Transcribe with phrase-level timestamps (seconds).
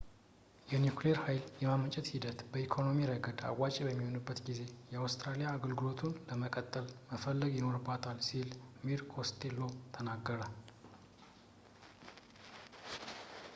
[0.69, 4.61] የኒኩሌር ሃይል የማመንጨት ሂደት በኢኮኖሚ ረገድ አዋጪ በሚሆንበት ጊዜ
[5.01, 8.49] አውስትራሊያ አገልግሎቱን ለመጠቀም መፈለግ ይኖርባታል ሲል
[8.85, 9.67] mr costello
[9.97, 10.41] ተናገረ